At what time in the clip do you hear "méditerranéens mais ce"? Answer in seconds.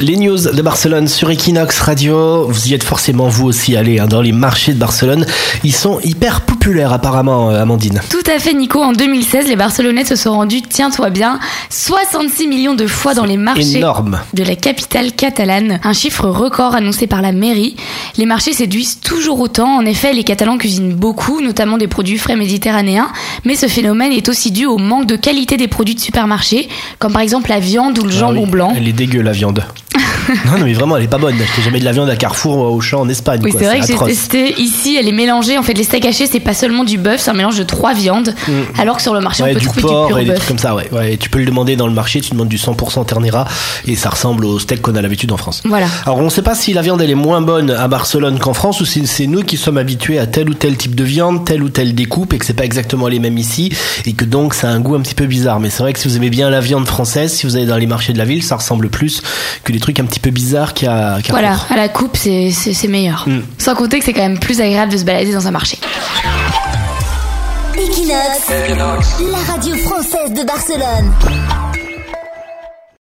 22.36-23.66